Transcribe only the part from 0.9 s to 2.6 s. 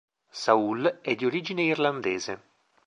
è di origine irlandese.